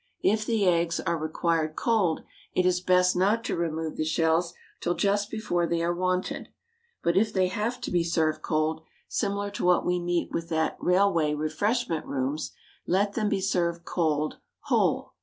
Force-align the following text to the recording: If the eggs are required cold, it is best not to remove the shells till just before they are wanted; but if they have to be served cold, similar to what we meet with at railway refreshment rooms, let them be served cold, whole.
If 0.23 0.47
the 0.47 0.65
eggs 0.67 0.99
are 0.99 1.15
required 1.15 1.75
cold, 1.75 2.21
it 2.55 2.65
is 2.65 2.81
best 2.81 3.15
not 3.15 3.43
to 3.43 3.55
remove 3.55 3.97
the 3.97 4.03
shells 4.03 4.55
till 4.79 4.95
just 4.95 5.29
before 5.29 5.67
they 5.67 5.83
are 5.83 5.93
wanted; 5.93 6.49
but 7.03 7.15
if 7.15 7.31
they 7.31 7.49
have 7.49 7.79
to 7.81 7.91
be 7.91 8.03
served 8.03 8.41
cold, 8.41 8.81
similar 9.07 9.51
to 9.51 9.63
what 9.63 9.85
we 9.85 9.99
meet 9.99 10.31
with 10.31 10.51
at 10.51 10.75
railway 10.79 11.35
refreshment 11.35 12.07
rooms, 12.07 12.51
let 12.87 13.13
them 13.13 13.29
be 13.29 13.41
served 13.41 13.85
cold, 13.85 14.39
whole. 14.61 15.13